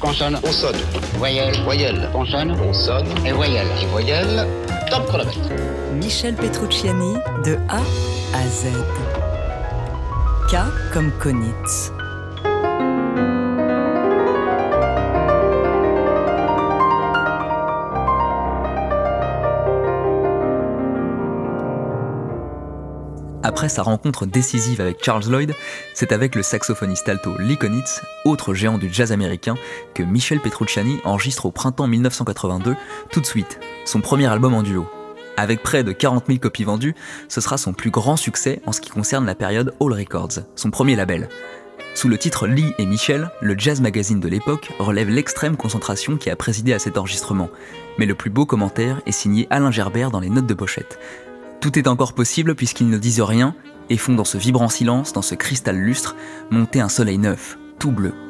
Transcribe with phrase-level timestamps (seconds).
[0.00, 0.38] Consonne.
[0.40, 0.76] Consonne.
[1.18, 1.54] Voyelle.
[1.64, 2.08] Voyelle.
[2.12, 2.56] Consonne.
[2.56, 3.06] Consonne.
[3.26, 3.66] Et voyelle.
[3.82, 4.46] Et voyelle.
[4.90, 5.38] Top chronomètre.
[5.94, 7.14] Michel Petrucciani
[7.44, 7.82] de A
[8.34, 8.68] à Z.
[10.50, 10.56] K
[10.92, 11.92] comme Konitz.
[23.42, 25.54] Après sa rencontre décisive avec Charles Lloyd,
[25.94, 29.54] c'est avec le saxophoniste alto Lee Konitz, autre géant du jazz américain,
[29.94, 32.76] que Michel Petrucciani enregistre au printemps 1982,
[33.10, 34.86] tout de suite, son premier album en duo.
[35.38, 36.94] Avec près de 40 000 copies vendues,
[37.28, 40.70] ce sera son plus grand succès en ce qui concerne la période All Records, son
[40.70, 41.30] premier label.
[41.94, 46.28] Sous le titre Lee et Michel, le jazz magazine de l'époque relève l'extrême concentration qui
[46.28, 47.48] a présidé à cet enregistrement.
[47.98, 50.98] Mais le plus beau commentaire est signé Alain Gerbert dans les notes de pochette.
[51.60, 53.54] Tout est encore possible puisqu'ils ne disent rien
[53.90, 56.16] et font dans ce vibrant silence, dans ce cristal lustre,
[56.50, 58.14] monter un soleil neuf, tout bleu.«